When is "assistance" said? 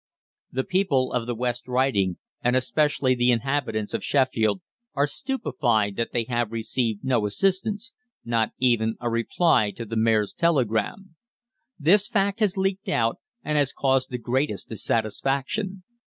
7.27-7.93